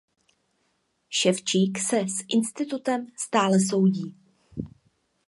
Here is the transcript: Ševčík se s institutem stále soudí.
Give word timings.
Ševčík 1.17 1.79
se 1.79 1.99
s 1.99 2.23
institutem 2.29 3.07
stále 3.17 3.59
soudí. 3.59 4.15